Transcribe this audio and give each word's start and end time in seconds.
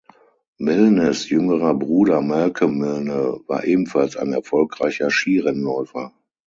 Milnes 0.57 1.27
jüngerer 1.29 1.75
Bruder 1.75 2.21
Malcolm 2.23 2.79
Milne 2.79 3.39
war 3.45 3.65
ebenfalls 3.65 4.17
ein 4.17 4.33
erfolgreicher 4.33 5.11
Skirennläufer. 5.11 6.11